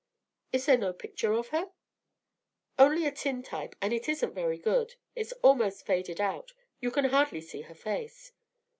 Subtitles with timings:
[0.51, 1.69] "Is there no picture of her?"
[2.79, 4.95] "Only a tin type, and it isn't very good.
[5.15, 8.31] It's almost faded out; you can hardly see the face."